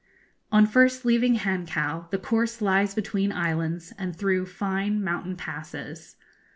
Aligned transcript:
]On 0.51 0.65
first 0.65 1.05
leaving 1.05 1.35
Hankow 1.35 2.09
the 2.09 2.17
course 2.17 2.59
lies 2.59 2.95
between 2.95 3.31
islands 3.31 3.93
and 3.99 4.15
through 4.15 4.47
fine 4.47 5.03
mountain 5.03 5.37
passes. 5.37 6.15